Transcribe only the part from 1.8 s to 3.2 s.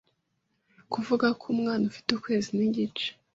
ufite ukwezi n’igice